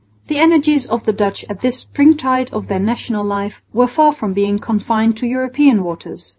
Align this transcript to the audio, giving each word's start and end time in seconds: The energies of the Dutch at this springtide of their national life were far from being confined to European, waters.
The 0.29 0.39
energies 0.39 0.87
of 0.87 1.03
the 1.03 1.13
Dutch 1.13 1.45
at 1.47 1.61
this 1.61 1.77
springtide 1.77 2.51
of 2.51 2.67
their 2.69 2.79
national 2.79 3.23
life 3.23 3.61
were 3.71 3.85
far 3.85 4.11
from 4.11 4.33
being 4.33 4.57
confined 4.57 5.15
to 5.17 5.27
European, 5.27 5.83
waters. 5.83 6.27